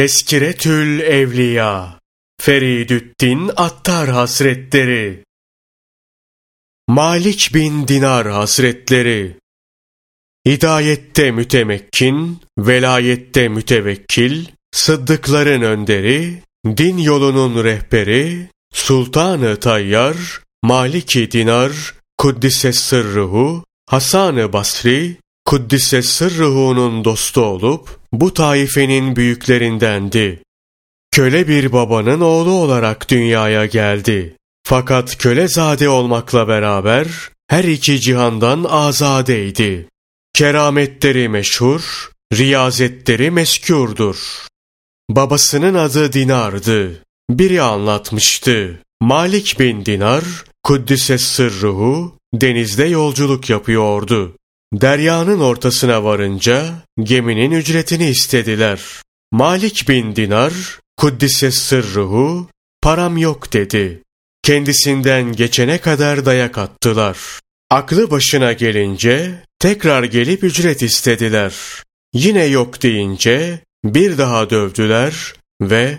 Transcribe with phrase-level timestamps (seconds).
[0.00, 1.98] Teskiretül Evliya
[2.40, 5.24] Feridüddin Attar Hasretleri
[6.88, 9.36] Malik bin Dinar Hasretleri
[10.48, 20.16] Hidayette mütemekkin, velayette mütevekkil, sıddıkların önderi, din yolunun rehberi, Sultanı Tayyar,
[20.62, 30.42] Maliki Dinar, Kuddise Sırruhu, Hasan-ı Basri, Kuddise Sırruhu'nun dostu olup, bu taifenin büyüklerindendi.
[31.10, 34.36] Köle bir babanın oğlu olarak dünyaya geldi.
[34.64, 37.06] Fakat kölezade olmakla beraber
[37.48, 39.88] her iki cihandan azadeydi.
[40.34, 44.46] Kerametleri meşhur, riyazetleri meskûrdur.
[45.10, 47.02] Babasının adı Dinar'dı.
[47.30, 48.82] Biri anlatmıştı.
[49.00, 50.24] Malik bin Dinar,
[50.62, 54.36] Kuddise sırruhu, denizde yolculuk yapıyordu.
[54.72, 58.80] Deryanın ortasına varınca geminin ücretini istediler.
[59.32, 60.52] Malik bin Dinar,
[60.96, 62.48] Kuddise sırruhu,
[62.82, 64.02] param yok dedi.
[64.42, 67.18] Kendisinden geçene kadar dayak attılar.
[67.70, 71.54] Aklı başına gelince tekrar gelip ücret istediler.
[72.14, 75.98] Yine yok deyince bir daha dövdüler ve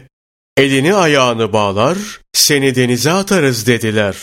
[0.57, 1.97] elini ayağını bağlar
[2.33, 4.17] seni denize atarız dediler.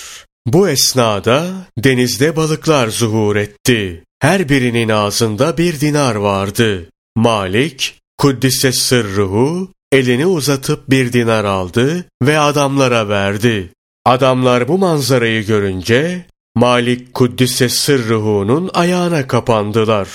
[0.47, 4.05] Bu esnada denizde balıklar zuhur etti.
[4.21, 6.91] Her birinin ağzında bir dinar vardı.
[7.17, 13.73] Malik, Kuddise sırruhu, elini uzatıp bir dinar aldı ve adamlara verdi.
[14.07, 20.09] Adamlar bu manzarayı görünce Malik Kuddise sırruhunun ayağına kapandılar.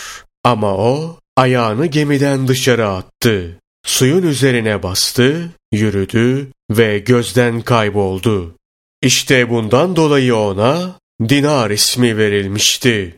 [0.44, 3.60] Ama o ayağını gemiden dışarı attı.
[3.86, 8.56] Suyun üzerine bastı, yürüdü ve gözden kayboldu.
[9.02, 10.96] İşte bundan dolayı ona
[11.30, 13.18] Dinar ismi verilmişti.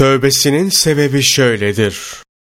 [0.00, 1.98] Tövbesinin sebebi şöyledir.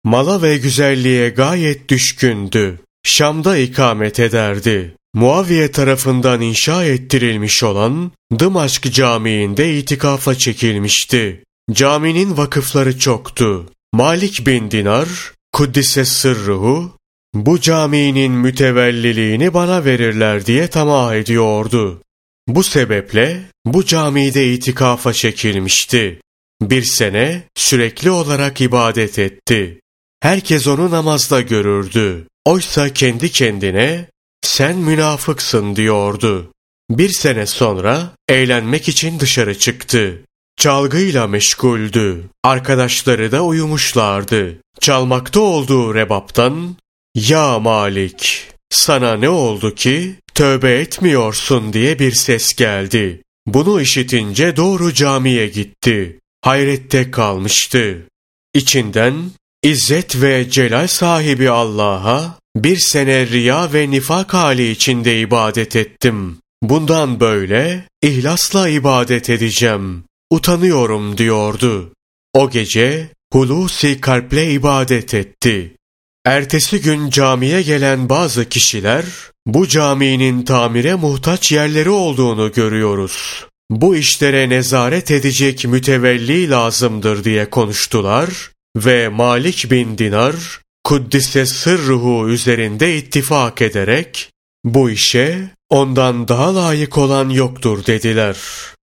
[0.05, 2.81] Mala ve güzelliğe gayet düşkündü.
[3.05, 4.95] Şam'da ikamet ederdi.
[5.15, 11.45] Muaviye tarafından inşa ettirilmiş olan Dımaşk Camii'nde itikafa çekilmişti.
[11.73, 13.67] Caminin vakıfları çoktu.
[13.93, 15.09] Malik bin Dinar,
[15.53, 16.93] Kuddise sırruhu,
[17.35, 22.03] bu caminin mütevelliliğini bana verirler diye tamah ediyordu.
[22.49, 26.21] Bu sebeple bu camide itikafa çekilmişti.
[26.63, 29.81] Bir sene sürekli olarak ibadet etti.
[30.21, 32.27] Herkes onu namazda görürdü.
[32.45, 34.07] Oysa kendi kendine
[34.43, 36.53] sen münafıksın diyordu.
[36.91, 40.25] Bir sene sonra eğlenmek için dışarı çıktı.
[40.57, 42.25] Çalgıyla meşguldü.
[42.45, 44.59] Arkadaşları da uyumuşlardı.
[44.81, 46.77] Çalmakta olduğu rebaptan
[47.15, 53.23] ''Ya Malik, sana ne oldu ki tövbe etmiyorsun?'' diye bir ses geldi.
[53.47, 56.19] Bunu işitince doğru camiye gitti.
[56.43, 58.07] Hayrette kalmıştı.
[58.55, 59.31] İçinden
[59.63, 66.39] İzzet ve celal sahibi Allah'a bir sene riya ve nifak hali içinde ibadet ettim.
[66.63, 70.05] Bundan böyle ihlasla ibadet edeceğim.
[70.31, 71.93] Utanıyorum diyordu.
[72.35, 75.77] O gece hulusi kalple ibadet etti.
[76.25, 79.05] Ertesi gün camiye gelen bazı kişiler
[79.47, 83.47] bu caminin tamire muhtaç yerleri olduğunu görüyoruz.
[83.71, 92.97] Bu işlere nezaret edecek mütevelli lazımdır diye konuştular ve Malik bin Dinar Kuddise sırruhu üzerinde
[92.97, 94.31] ittifak ederek
[94.65, 98.37] bu işe ondan daha layık olan yoktur dediler.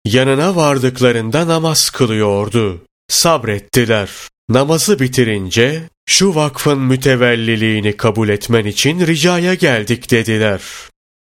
[0.05, 2.81] Yanına vardıklarında namaz kılıyordu.
[3.07, 4.09] Sabrettiler.
[4.49, 10.61] Namazı bitirince şu vakfın mütevelliliğini kabul etmen için ricaya geldik dediler.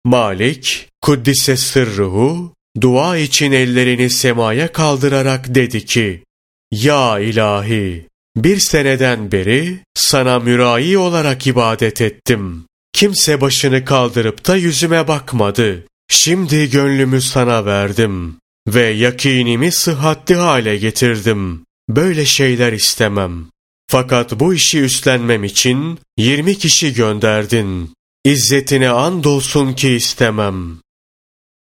[0.05, 6.23] Malik, Kuddise sırruhu, dua için ellerini semaya kaldırarak dedi ki,
[6.71, 12.65] Ya ilahi, bir seneden beri sana mürai olarak ibadet ettim.
[12.93, 15.85] Kimse başını kaldırıp da yüzüme bakmadı.
[16.09, 21.63] Şimdi gönlümü sana verdim ve yakinimi sıhhatli hale getirdim.
[21.89, 23.45] Böyle şeyler istemem.
[23.89, 27.93] Fakat bu işi üstlenmem için yirmi kişi gönderdin.
[28.25, 30.77] İzzetine andolsun ki istemem.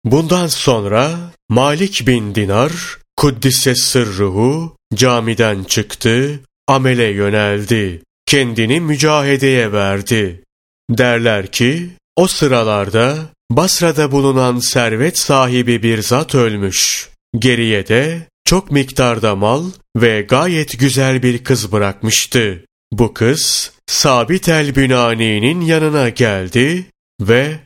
[0.06, 2.71] Bundan sonra Malik bin Dinar,
[3.18, 8.01] Kuddise sırruhu, camiden çıktı, amele yöneldi.
[8.25, 10.44] Kendini mücahedeye verdi.
[10.89, 13.18] Derler ki, o sıralarda
[13.51, 17.09] Basra'da bulunan servet sahibi bir zat ölmüş.
[17.39, 22.65] Geriye de çok miktarda mal ve gayet güzel bir kız bırakmıştı.
[22.92, 26.86] Bu kız Sabit el-Bünani'nin yanına geldi
[27.21, 27.59] ve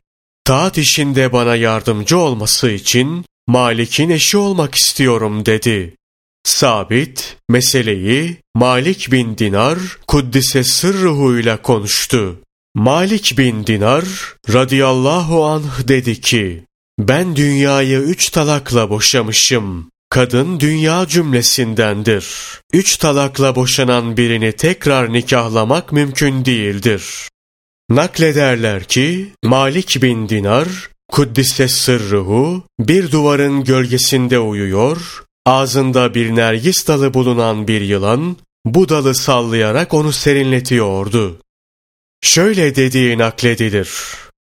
[0.46, 5.96] taat işinde bana yardımcı olması için Malik'in eşi olmak istiyorum dedi.
[6.44, 9.78] Sabit meseleyi Malik bin Dinar
[10.08, 12.40] Kuddise sırruhuyla konuştu.
[12.76, 14.06] Malik bin Dinar
[14.54, 16.64] radıyallahu anh dedi ki,
[17.00, 19.90] ben dünyayı üç talakla boşamışım.
[20.10, 22.26] Kadın dünya cümlesindendir.
[22.74, 27.30] Üç talakla boşanan birini tekrar nikahlamak mümkün değildir.
[27.90, 30.68] Naklederler ki Malik bin Dinar
[31.12, 39.16] Kuddise sırruhu bir duvarın gölgesinde uyuyor, ağzında bir nergis dalı bulunan bir yılan bu dalı
[39.16, 41.38] sallayarak onu serinletiyordu.
[42.22, 43.92] Şöyle dediği nakledilir.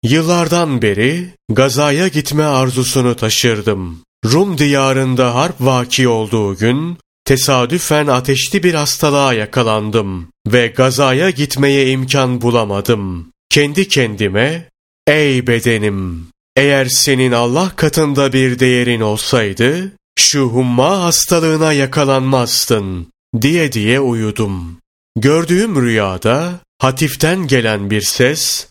[0.03, 4.01] Yıllardan beri gazaya gitme arzusunu taşırdım.
[4.25, 6.97] Rum diyarında harp vaki olduğu gün
[7.29, 13.31] tesadüfen ateşli bir hastalığa yakalandım ve gazaya gitmeye imkan bulamadım.
[13.49, 14.69] Kendi kendime,
[15.07, 23.07] ey bedenim, eğer senin Allah katında bir değerin olsaydı, şu humma hastalığına yakalanmazdın,
[23.41, 24.77] diye diye uyudum.
[25.15, 28.67] Gördüğüm rüyada, hatiften gelen bir ses,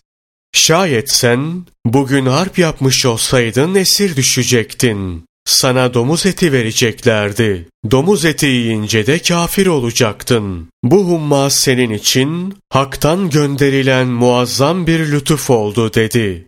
[0.53, 5.28] Şayet sen bugün harp yapmış olsaydın esir düşecektin.
[5.49, 7.67] Sana domuz eti vereceklerdi.
[7.91, 10.67] Domuz eti yiyince de kafir olacaktın.
[10.83, 16.47] Bu humma senin için haktan gönderilen muazzam bir lütuf oldu dedi.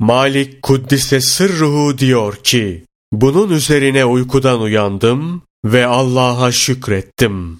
[0.00, 7.58] Malik Kuddise sırruhu diyor ki, bunun üzerine uykudan uyandım ve Allah'a şükrettim.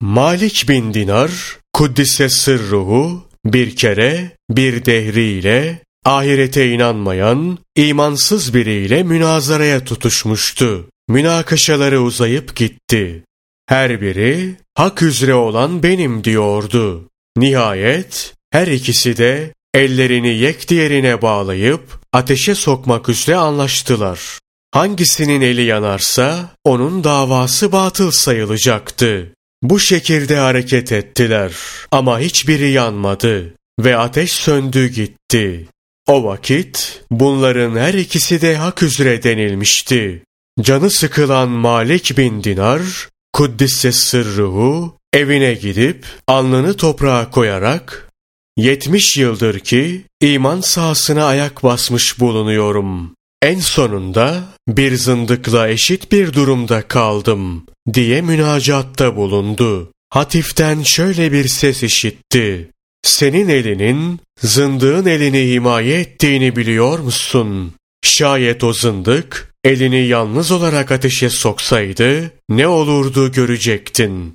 [0.00, 10.88] Malik bin Dinar, Kuddise sırruhu, bir kere bir dehriyle ahirete inanmayan, imansız biriyle münazaraya tutuşmuştu.
[11.08, 13.24] Münakaşaları uzayıp gitti.
[13.66, 17.08] Her biri hak üzere olan benim diyordu.
[17.36, 21.82] Nihayet her ikisi de ellerini yek diğerine bağlayıp
[22.12, 24.38] ateşe sokmak üzere anlaştılar.
[24.72, 29.34] Hangisinin eli yanarsa onun davası batıl sayılacaktı.
[29.62, 31.52] Bu şekilde hareket ettiler
[31.90, 35.68] ama hiçbiri yanmadı ve ateş söndü gitti.
[36.10, 40.22] O vakit bunların her ikisi de hak üzere denilmişti.
[40.60, 48.08] Canı sıkılan Malik bin Dinar, Kuddisse sırruhu, evine gidip alnını toprağa koyarak,
[48.56, 53.14] yetmiş yıldır ki iman sahasına ayak basmış bulunuyorum.
[53.42, 59.92] En sonunda bir zındıkla eşit bir durumda kaldım diye münacatta bulundu.
[60.10, 62.70] Hatiften şöyle bir ses işitti.
[63.02, 67.74] Senin elinin zındığın elini himaye ettiğini biliyor musun?
[68.02, 74.34] Şayet o zındık elini yalnız olarak ateşe soksaydı ne olurdu görecektin.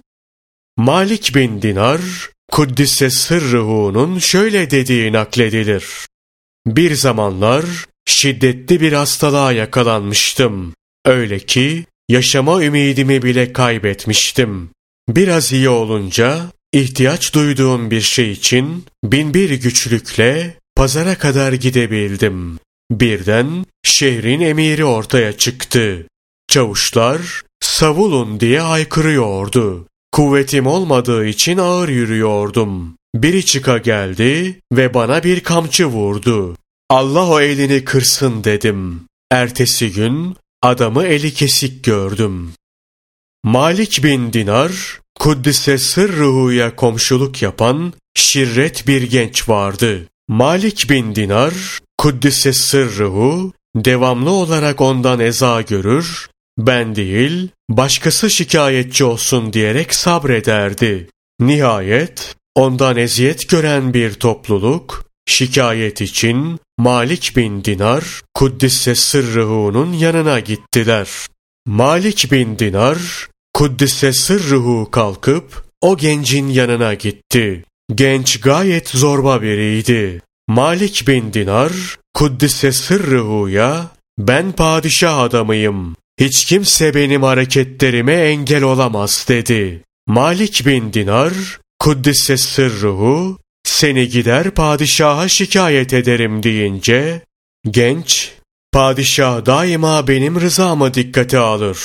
[0.78, 2.02] Malik bin Dinar,
[2.52, 5.86] Kuddise sırrıhu'nun şöyle dediği nakledilir.
[6.68, 7.66] Bir zamanlar
[8.06, 10.74] şiddetli bir hastalığa yakalanmıştım.
[11.06, 14.70] Öyle ki yaşama ümidimi bile kaybetmiştim.
[15.10, 22.60] Biraz iyi olunca ihtiyaç duyduğum bir şey için bin bir güçlükle pazara kadar gidebildim.
[22.92, 26.08] Birden şehrin emiri ortaya çıktı.
[26.48, 27.22] Çavuşlar
[27.60, 29.88] savulun diye haykırıyordu.
[30.12, 32.98] Kuvvetim olmadığı için ağır yürüyordum.
[33.16, 36.58] Biri çıka geldi ve bana bir kamçı vurdu.
[36.90, 39.02] Allah o elini kırsın dedim.
[39.32, 42.54] Ertesi gün adamı eli kesik gördüm.
[43.44, 50.08] Malik bin Dinar, Kuddise sırruhuya komşuluk yapan şirret bir genç vardı.
[50.28, 51.54] Malik bin Dinar,
[51.98, 61.10] Kuddise sırruhu, devamlı olarak ondan eza görür, ben değil, başkası şikayetçi olsun diyerek sabrederdi.
[61.40, 71.10] Nihayet, ondan eziyet gören bir topluluk, şikayet için Malik bin Dinar, Kuddisse sırruhunun yanına gittiler.
[71.66, 77.64] Malik bin Dinar, Kuddise sırruhu kalkıp o gencin yanına gitti.
[77.96, 80.22] Genç gayet zorba biriydi.
[80.48, 81.72] Malik bin Dinar,
[82.14, 85.96] Kuddise sırruhuya ben padişah adamıyım.
[86.20, 89.82] Hiç kimse benim hareketlerime engel olamaz dedi.
[90.08, 91.34] Malik bin Dinar,
[91.80, 97.22] Kuddise sırruhu seni gider padişaha şikayet ederim deyince,
[97.72, 98.32] genç,
[98.72, 101.80] padişah daima benim rızamı dikkate alır.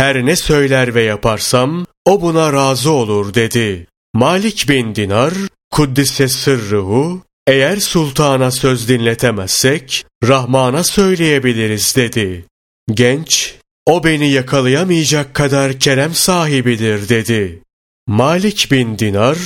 [0.00, 3.86] Her ne söyler ve yaparsam, o buna razı olur dedi.
[4.14, 5.34] Malik bin Dinar,
[5.70, 12.44] Kuddise sırruhu, eğer sultana söz dinletemezsek, Rahman'a söyleyebiliriz dedi.
[12.90, 13.54] Genç,
[13.86, 17.62] o beni yakalayamayacak kadar kerem sahibidir dedi.
[18.06, 19.38] Malik bin Dinar,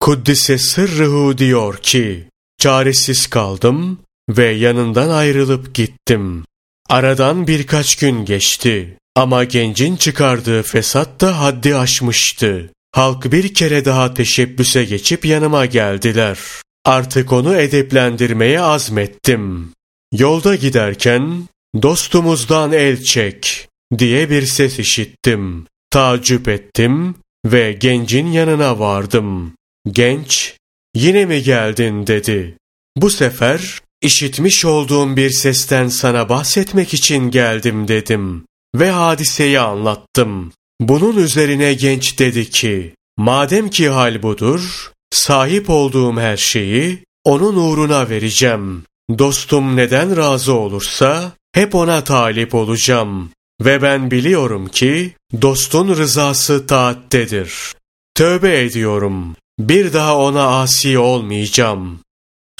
[0.00, 2.24] Kuddise sırrıhu diyor ki,
[2.58, 3.98] çaresiz kaldım
[4.28, 6.44] ve yanından ayrılıp gittim.
[6.88, 12.70] Aradan birkaç gün geçti ama gencin çıkardığı fesat da haddi aşmıştı.
[12.92, 16.38] Halk bir kere daha teşebbüse geçip yanıma geldiler.
[16.84, 19.72] Artık onu edeplendirmeye azmettim.
[20.12, 21.48] Yolda giderken
[21.82, 25.66] dostumuzdan el çek diye bir ses işittim.
[25.90, 27.14] Tacip ettim
[27.46, 29.54] ve gencin yanına vardım.
[29.90, 30.56] Genç,
[30.94, 32.56] yine mi geldin dedi.
[32.96, 40.52] Bu sefer işitmiş olduğum bir sesten sana bahsetmek için geldim dedim ve hadiseyi anlattım.
[40.80, 48.10] Bunun üzerine genç dedi ki, madem ki hal budur, sahip olduğum her şeyi onun uğruna
[48.10, 48.84] vereceğim.
[49.18, 53.30] Dostum neden razı olursa hep ona talip olacağım.
[53.60, 57.74] Ve ben biliyorum ki dostun rızası taattedir.
[58.14, 59.36] Tövbe ediyorum.
[59.58, 62.00] Bir daha ona asi olmayacağım.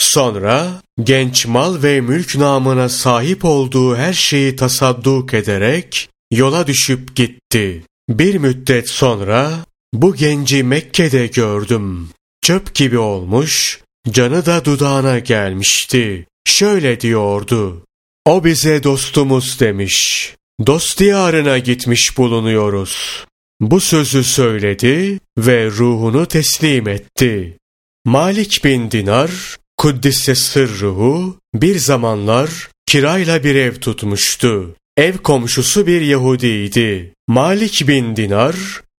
[0.00, 7.82] Sonra genç mal ve mülk namına sahip olduğu her şeyi tasadduk ederek yola düşüp gitti.
[8.08, 9.64] Bir müddet sonra
[9.94, 12.08] bu genci Mekke'de gördüm.
[12.42, 13.80] Çöp gibi olmuş,
[14.10, 16.26] canı da dudağına gelmişti.
[16.44, 17.84] Şöyle diyordu.
[18.26, 20.34] O bize dostumuz demiş.
[20.66, 23.24] Dost diyarına gitmiş bulunuyoruz.
[23.60, 27.58] Bu sözü söyledi ve ruhunu teslim etti.
[28.04, 34.74] Malik bin Dinar, Kuddise sırruhu, bir zamanlar kirayla bir ev tutmuştu.
[34.96, 37.14] Ev komşusu bir Yahudiydi.
[37.28, 38.56] Malik bin Dinar,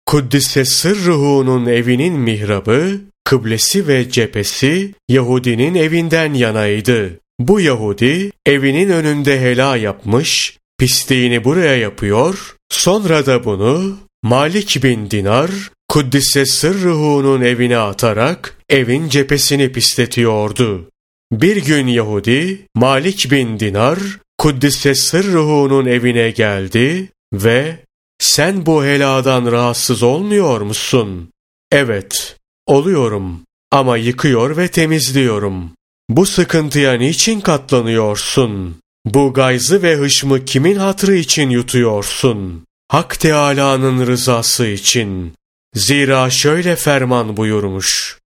[0.06, 7.20] Kuddise sırruhunun evinin mihrabı, kıblesi ve cephesi Yahudinin evinden yanaydı.
[7.40, 15.50] Bu Yahudi evinin önünde hela yapmış, pisliğini buraya yapıyor, sonra da bunu Malik bin Dinar,
[15.90, 20.90] Kuddise sırruhunun evine atarak evin cephesini pisletiyordu.
[21.32, 23.98] Bir gün Yahudi, Malik bin Dinar,
[24.38, 27.78] Kuddise sırruhunun evine geldi ve
[28.18, 31.30] sen bu heladan rahatsız olmuyor musun?
[31.72, 35.70] Evet, oluyorum ama yıkıyor ve temizliyorum.
[36.08, 38.76] Bu sıkıntıya niçin katlanıyorsun?
[39.04, 42.64] Bu gayzı ve hışmı kimin hatrı için yutuyorsun?
[42.88, 45.39] Hak Teâlâ'nın rızası için.
[45.74, 48.18] Zira şöyle ferman buyurmuş.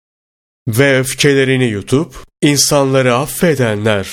[0.69, 4.09] Ve öfkelerini yutup insanları affedenler.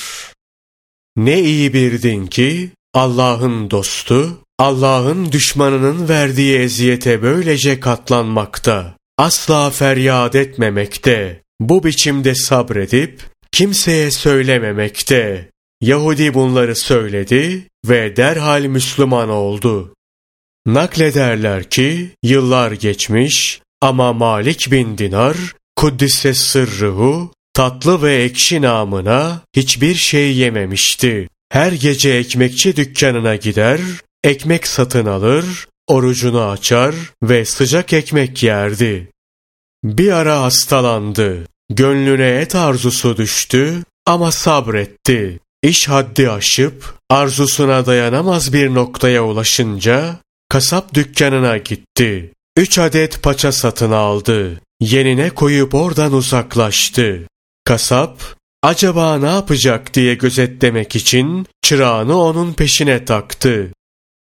[1.17, 10.35] Ne iyi bir din ki Allah'ın dostu, Allah'ın düşmanının verdiği eziyete böylece katlanmakta, asla feryat
[10.35, 15.49] etmemekte, bu biçimde sabredip kimseye söylememekte.
[15.81, 19.93] Yahudi bunları söyledi ve derhal Müslüman oldu.
[20.65, 25.37] Naklederler ki yıllar geçmiş ama Malik bin Dinar
[25.75, 31.29] Kuddise sırrıhu tatlı ve ekşi namına hiçbir şey yememişti.
[31.51, 33.79] Her gece ekmekçi dükkanına gider,
[34.23, 39.11] ekmek satın alır, orucunu açar ve sıcak ekmek yerdi.
[39.83, 41.47] Bir ara hastalandı.
[41.69, 45.39] Gönlüne et arzusu düştü ama sabretti.
[45.63, 52.33] İş haddi aşıp arzusuna dayanamaz bir noktaya ulaşınca kasap dükkanına gitti.
[52.57, 54.61] Üç adet paça satın aldı.
[54.79, 57.27] Yenine koyup oradan uzaklaştı.
[57.63, 58.21] Kasap
[58.63, 63.73] acaba ne yapacak diye gözetlemek için çırağını onun peşine taktı.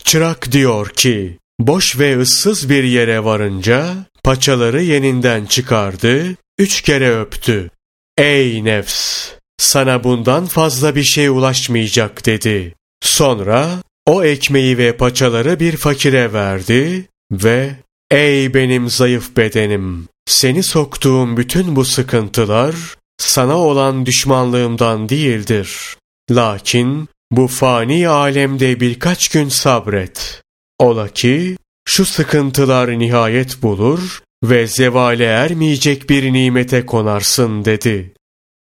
[0.05, 7.71] Çırak diyor ki boş ve ıssız bir yere varınca paçaları yeninden çıkardı, üç kere öptü.
[8.19, 9.29] Ey nefs!
[9.59, 12.75] Sana bundan fazla bir şey ulaşmayacak dedi.
[13.01, 13.71] Sonra
[14.07, 17.77] o ekmeği ve paçaları bir fakire verdi ve
[18.11, 20.09] Ey benim zayıf bedenim!
[20.27, 22.75] Seni soktuğum bütün bu sıkıntılar
[23.19, 25.97] sana olan düşmanlığımdan değildir.
[26.31, 30.43] Lakin bu fani alemde birkaç gün sabret.
[30.79, 38.13] Ola ki şu sıkıntılar nihayet bulur ve zevale ermeyecek bir nimete konarsın dedi.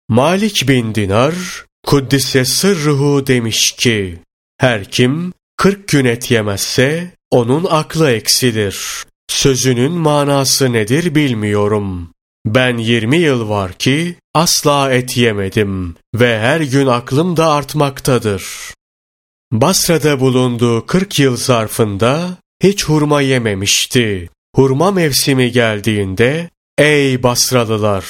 [0.08, 1.34] Malik bin Dinar,
[1.86, 4.18] Kuddise sırruhu demiş ki,
[4.62, 9.04] her kim kırk gün et yemezse onun aklı eksilir.
[9.28, 12.10] Sözünün manası nedir bilmiyorum.
[12.46, 18.44] Ben yirmi yıl var ki asla et yemedim ve her gün aklım da artmaktadır.
[19.52, 24.30] Basra'da bulunduğu kırk yıl zarfında hiç hurma yememişti.
[24.54, 28.04] Hurma mevsimi geldiğinde, ey Basralılar!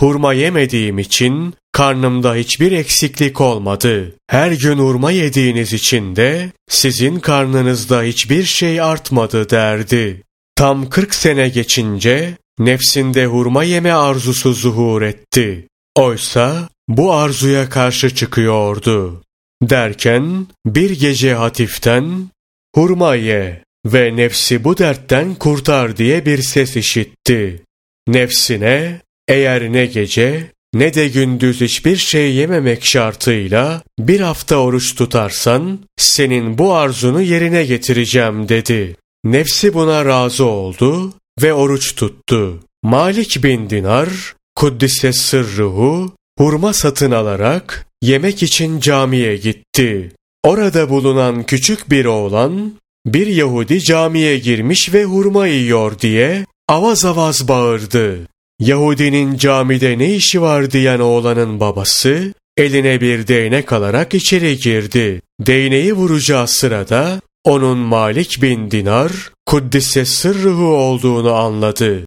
[0.00, 4.14] Hurma yemediğim için karnımda hiçbir eksiklik olmadı.
[4.30, 10.22] Her gün hurma yediğiniz için de sizin karnınızda hiçbir şey artmadı derdi.
[10.54, 15.68] Tam kırk sene geçince nefsinde hurma yeme arzusu zuhur etti.
[15.96, 19.22] Oysa bu arzuya karşı çıkıyordu.
[19.62, 22.28] Derken bir gece hatiften
[22.74, 27.62] hurma ye ve nefsi bu dertten kurtar diye bir ses işitti.
[28.08, 35.78] Nefsine eğer ne gece ne de gündüz hiçbir şey yememek şartıyla bir hafta oruç tutarsan
[35.96, 38.96] senin bu arzunu yerine getireceğim dedi.
[39.24, 41.12] Nefsi buna razı oldu
[41.42, 42.60] ve oruç tuttu.
[42.82, 50.12] Malik bin Dinar, Kuddise sırruhu, hurma satın alarak yemek için camiye gitti.
[50.44, 52.72] Orada bulunan küçük bir oğlan,
[53.06, 58.28] bir Yahudi camiye girmiş ve hurma yiyor diye avaz avaz bağırdı.
[58.62, 65.22] Yahudinin camide ne işi var diyen oğlanın babası, eline bir değnek alarak içeri girdi.
[65.40, 69.12] Değneği vuracağı sırada onun Malik bin Dinar,
[69.46, 72.06] Kuddise sırrıhu olduğunu anladı.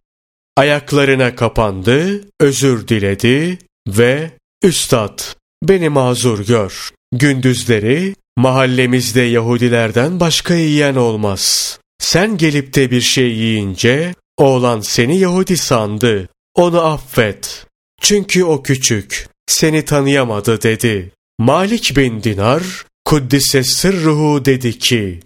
[0.56, 3.58] Ayaklarına kapandı, özür diledi
[3.88, 4.30] ve
[4.62, 5.18] ''Üstad,
[5.62, 6.90] beni mazur gör.
[7.12, 11.78] Gündüzleri mahallemizde Yahudilerden başka yiyen olmaz.
[11.98, 16.28] Sen gelip de bir şey yiyince oğlan seni Yahudi sandı.
[16.56, 17.66] Onu affet.
[18.00, 21.12] Çünkü o küçük, seni tanıyamadı dedi.
[21.38, 22.62] Malik bin Dinar,
[23.04, 25.20] Kuddise sırruhu dedi ki,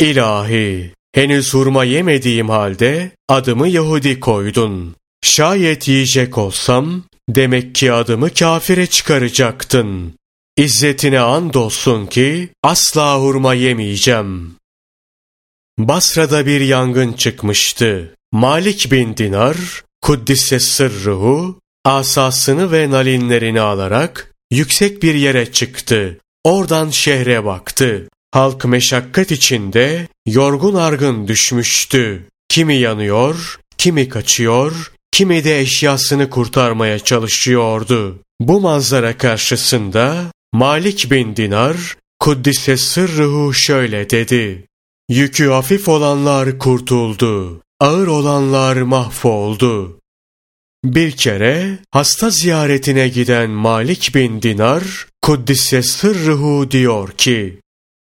[0.00, 4.96] İlahi, henüz hurma yemediğim halde adımı Yahudi koydun.
[5.22, 10.14] Şayet yiyecek olsam, demek ki adımı kafire çıkaracaktın.
[10.56, 14.56] İzzetine andolsun ki asla hurma yemeyeceğim.
[15.78, 18.14] Basra'da bir yangın çıkmıştı.
[18.32, 19.56] Malik bin Dinar,
[20.06, 26.18] Kuddise sırruhu, asasını ve nalinlerini alarak yüksek bir yere çıktı.
[26.44, 28.08] Oradan şehre baktı.
[28.32, 32.28] Halk meşakkat içinde yorgun argın düşmüştü.
[32.48, 38.18] Kimi yanıyor, kimi kaçıyor, kimi de eşyasını kurtarmaya çalışıyordu.
[38.40, 44.66] Bu manzara karşısında Malik bin Dinar, Kuddise sırruhu şöyle dedi.
[45.08, 50.00] Yükü hafif olanlar kurtuldu, ağır olanlar mahvoldu.
[50.84, 57.60] Bir kere hasta ziyaretine giden Malik bin Dinar, Kuddise sırruhu diyor ki,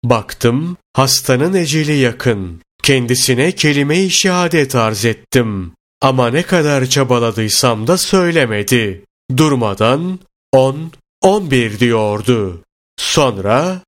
[0.05, 2.63] Baktım, hastanın eceli yakın.
[2.83, 5.73] Kendisine kelime-i şehadet arz ettim.
[6.01, 9.05] Ama ne kadar çabaladıysam da söylemedi.
[9.37, 10.19] Durmadan
[10.53, 10.93] on,
[11.23, 12.63] on bir diyordu.
[12.99, 13.81] Sonra,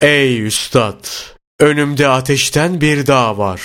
[0.00, 1.06] ey üstad,
[1.60, 3.60] önümde ateşten bir dağ var.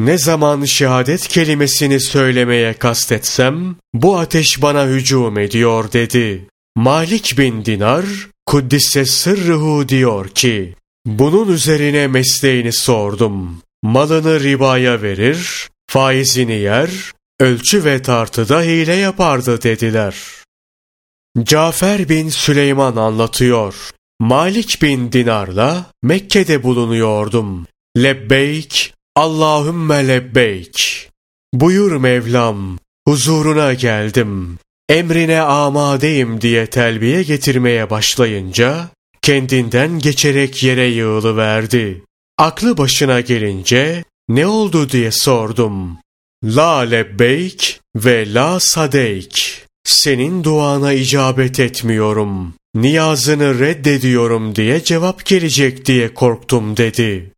[0.00, 6.46] Ne zaman şehadet kelimesini söylemeye kastetsem, bu ateş bana hücum ediyor dedi.
[6.76, 8.04] Malik bin Dinar,
[8.46, 10.74] Kuddise sırruhu diyor ki,
[11.06, 13.62] bunun üzerine mesleğini sordum.
[13.82, 16.90] Malını ribaya verir, faizini yer,
[17.40, 20.16] ölçü ve tartıda hile yapardı dediler.
[21.42, 23.74] Cafer bin Süleyman anlatıyor.
[24.20, 27.66] Malik bin Dinar'la Mekke'de bulunuyordum.
[27.96, 31.08] Lebbeyk, Allahümme lebbeyk.
[31.54, 34.58] Buyur Mevlam, huzuruna geldim.
[34.88, 38.88] Emrine amadeyim diye telbiye getirmeye başlayınca,
[39.22, 42.04] kendinden geçerek yere yığılıverdi.
[42.38, 45.98] Aklı başına gelince, ne oldu diye sordum.
[46.44, 49.66] La lebbeyk ve la sadeyk.
[49.84, 52.54] Senin duana icabet etmiyorum.
[52.74, 57.32] Niyazını reddediyorum diye cevap gelecek diye korktum dedi.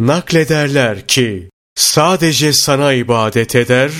[0.00, 3.92] Naklederler ki, sadece sana ibadet eder,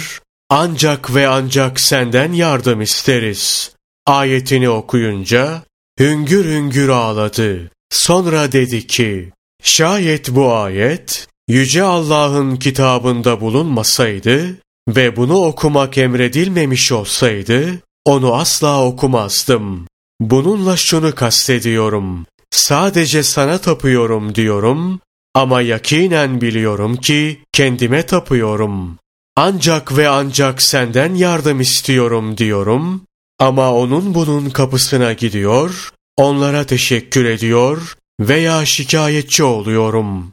[0.51, 3.73] ancak ve ancak senden yardım isteriz.
[4.07, 5.63] Ayetini okuyunca,
[6.01, 7.71] hüngür hüngür ağladı.
[7.91, 9.33] Sonra dedi ki,
[9.63, 14.57] şayet bu ayet, Yüce Allah'ın kitabında bulunmasaydı
[14.89, 19.87] ve bunu okumak emredilmemiş olsaydı, onu asla okumazdım.
[20.21, 22.27] Bununla şunu kastediyorum.
[22.51, 25.01] Sadece sana tapıyorum diyorum
[25.35, 28.99] ama yakinen biliyorum ki kendime tapıyorum.
[29.37, 33.03] Ancak ve ancak senden yardım istiyorum diyorum
[33.39, 40.33] ama onun bunun kapısına gidiyor, onlara teşekkür ediyor veya şikayetçi oluyorum.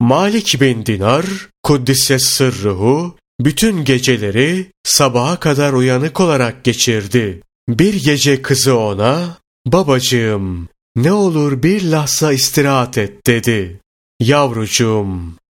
[0.00, 1.26] Malik bin Dinar,
[1.62, 7.42] Kuddise sırruhu, bütün geceleri sabaha kadar uyanık olarak geçirdi.
[7.68, 13.80] Bir gece kızı ona, babacığım ne olur bir lahza istirahat et dedi.
[14.20, 15.08] Yavrucuğum,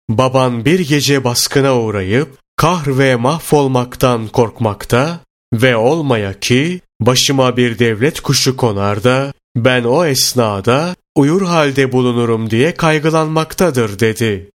[0.09, 5.21] baban bir gece baskına uğrayıp kahr ve mahvolmaktan korkmakta
[5.53, 12.51] ve olmaya ki başıma bir devlet kuşu konar da ben o esnada uyur halde bulunurum
[12.51, 14.51] diye kaygılanmaktadır dedi.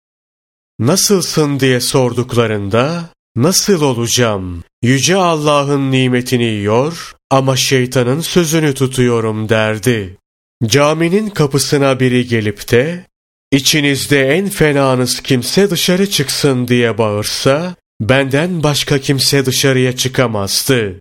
[0.80, 4.64] Nasılsın diye sorduklarında nasıl olacağım?
[4.84, 10.18] Yüce Allah'ın nimetini yiyor ama şeytanın sözünü tutuyorum derdi.
[10.66, 13.06] Caminin kapısına biri gelip de
[13.52, 21.00] içinizde en fenanız kimse dışarı çıksın diye bağırsa benden başka kimse dışarıya çıkamazdı.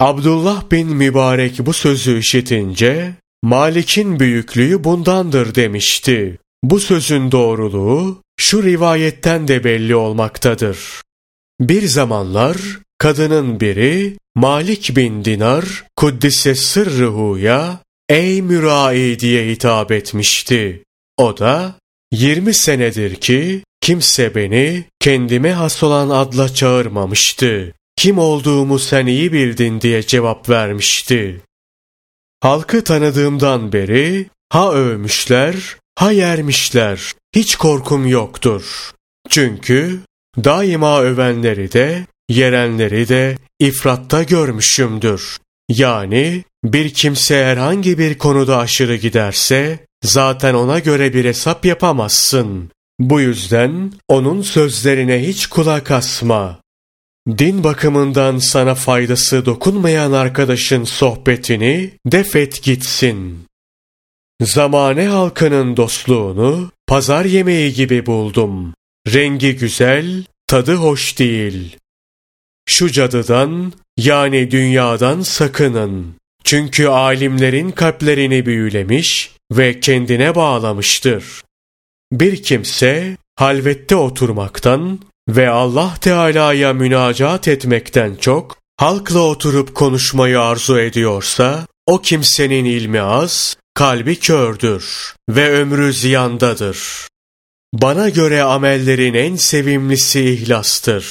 [0.00, 6.38] Abdullah bin Mübarek bu sözü işitince, Malik'in büyüklüğü bundandır demişti.
[6.64, 10.78] Bu sözün doğruluğu şu rivayetten de belli olmaktadır.
[11.60, 12.56] Bir zamanlar
[12.98, 20.82] kadının biri Malik bin Dinar Kuddise Sırrıhu'ya ey mürai diye hitap etmişti.
[21.16, 21.74] O da
[22.12, 27.72] 20 senedir ki kimse beni kendime has olan adla çağırmamıştı.
[27.96, 31.40] Kim olduğumu sen iyi bildin diye cevap vermişti.
[32.40, 37.12] Halkı tanıdığımdan beri ha övmüşler ha yermişler.
[37.34, 38.92] Hiç korkum yoktur.
[39.28, 40.00] Çünkü
[40.44, 45.38] daima övenleri de yerenleri de ifratta görmüşümdür.
[45.68, 52.70] Yani bir kimse herhangi bir konuda aşırı giderse zaten ona göre bir hesap yapamazsın.
[52.98, 56.60] Bu yüzden onun sözlerine hiç kulak asma.
[57.28, 63.46] Din bakımından sana faydası dokunmayan arkadaşın sohbetini defet gitsin.
[64.40, 68.74] Zamane halkının dostluğunu pazar yemeği gibi buldum.
[69.12, 71.76] Rengi güzel, tadı hoş değil.
[72.66, 76.14] Şu cadıdan yani dünyadan sakının.
[76.44, 81.24] Çünkü alimlerin kalplerini büyülemiş ve kendine bağlamıştır.
[82.12, 91.66] Bir kimse halvette oturmaktan ve Allah Teala'ya münacat etmekten çok halkla oturup konuşmayı arzu ediyorsa
[91.86, 97.08] o kimsenin ilmi az, kalbi kördür ve ömrü ziyandadır.
[97.74, 101.06] Bana göre amellerin en sevimlisi ihlastır.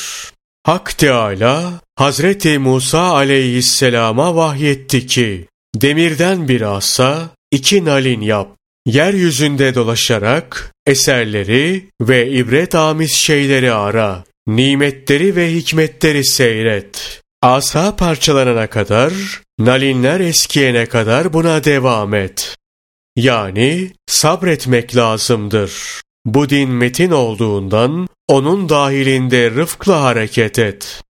[0.64, 8.58] Hak Teala Hazreti Musa aleyhisselama vahyetti ki demirden bir asa iki nalin yap.
[8.86, 14.24] Yeryüzünde dolaşarak eserleri ve ibret amiz şeyleri ara.
[14.48, 17.22] Nimetleri ve hikmetleri seyret.
[17.42, 19.14] Asa parçalanana kadar,
[19.60, 22.58] nalinler eskiyene kadar buna devam et.
[23.16, 26.02] Yani sabretmek lazımdır.
[26.26, 31.04] Bu din metin olduğundan onun dahilinde rıfkla hareket et.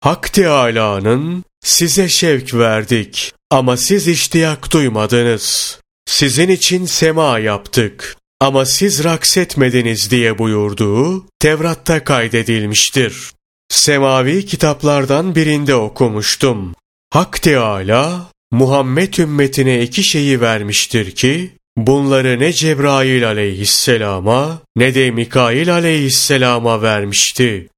[0.00, 5.78] Hak Teâlâ'nın size şevk verdik ama siz iştiyak duymadınız.
[6.06, 13.32] Sizin için sema yaptık ama siz raksetmediniz diye buyurduğu Tevrat'ta kaydedilmiştir.
[13.68, 16.74] Semavi kitaplardan birinde okumuştum.
[17.10, 21.50] Hak Teâlâ Muhammed ümmetine iki şeyi vermiştir ki
[21.86, 27.68] bunları ne Cebrail aleyhisselama ne de Mikail aleyhisselama vermişti.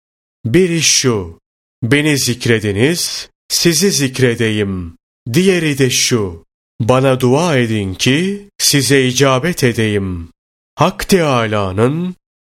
[0.44, 1.38] Biri şu,
[1.82, 4.96] beni zikrediniz, sizi zikredeyim.
[5.32, 6.44] Diğeri de şu,
[6.80, 10.28] bana dua edin ki size icabet edeyim.
[10.74, 12.14] Hak Teâlâ'nın,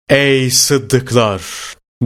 [0.09, 1.42] ey sıddıklar!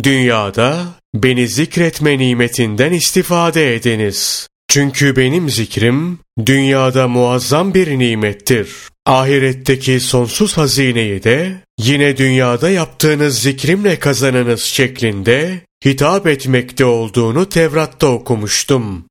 [0.02, 4.48] Dünyada beni zikretme nimetinden istifade ediniz.
[4.68, 8.68] Çünkü benim zikrim dünyada muazzam bir nimettir.
[9.06, 19.04] Ahiretteki sonsuz hazineyi de yine dünyada yaptığınız zikrimle kazanınız şeklinde hitap etmekte olduğunu Tevrat'ta okumuştum.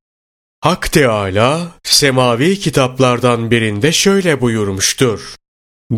[0.62, 5.36] Hak Teâlâ, semavi kitaplardan birinde şöyle buyurmuştur.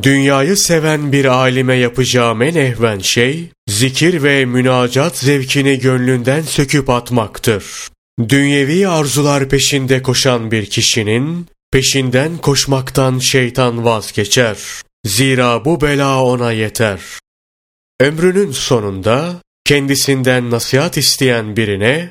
[0.04, 7.66] Dünyayı seven bir alime yapacağım en ehven şey, zikir ve münacat zevkini gönlünden söküp atmaktır.
[8.30, 14.58] Dünyevi arzular peşinde koşan bir kişinin, peşinden koşmaktan şeytan vazgeçer.
[15.06, 17.00] Zira bu bela ona yeter.
[18.00, 22.10] Ömrünün sonunda, kendisinden nasihat isteyen birine,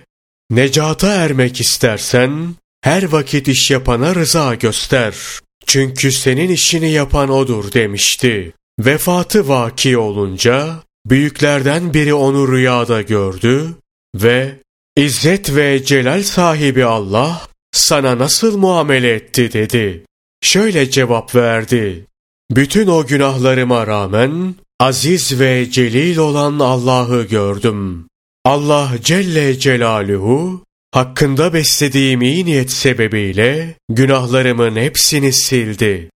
[0.50, 5.14] Necata ermek istersen, her vakit iş yapana rıza göster.
[5.66, 8.52] Çünkü senin işini yapan odur demişti.
[8.80, 13.74] Vefatı vaki olunca, büyüklerden biri onu rüyada gördü
[14.14, 14.60] ve
[14.96, 20.04] İzzet ve celal sahibi Allah sana nasıl muamele etti dedi.
[20.42, 22.06] Şöyle cevap verdi.
[22.50, 28.08] Bütün o günahlarıma rağmen aziz ve celil olan Allah'ı gördüm.
[28.44, 36.10] Allah Celle Celaluhu hakkında beslediğim iyi niyet sebebiyle günahlarımın hepsini sildi.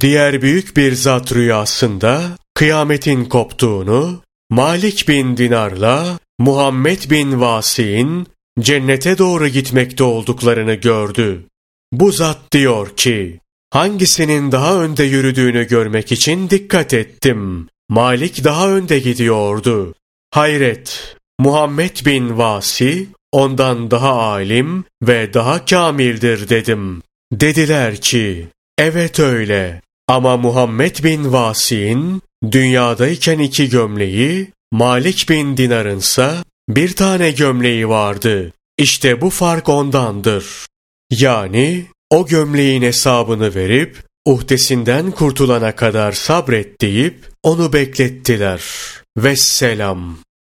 [0.00, 2.22] Diğer büyük bir zat rüyasında
[2.54, 8.26] kıyametin koptuğunu, Malik bin Dinar'la Muhammed bin Vasi'in
[8.60, 11.44] cennete doğru gitmekte olduklarını gördü.
[11.92, 13.40] Bu zat diyor ki,
[13.70, 17.68] hangisinin daha önde yürüdüğünü görmek için dikkat ettim.
[17.88, 19.94] Malik daha önde gidiyordu.
[20.30, 27.02] Hayret, Muhammed bin Vasi ondan daha alim ve daha kamildir dedim.
[27.32, 36.96] Dediler ki, evet öyle ama Muhammed bin Vasi'in dünyadayken iki gömleği, Malik bin Dinar'ınsa bir
[36.96, 38.52] tane gömleği vardı.
[38.78, 40.46] İşte bu fark ondandır.
[41.10, 48.62] Yani o gömleğin hesabını verip uhdesinden kurtulana kadar sabret deyip onu beklettiler.
[49.16, 50.18] Vesselam.